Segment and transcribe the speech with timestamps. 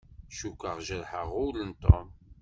[0.37, 2.07] Cukkeɣ jerḥeɣ ul n Tom.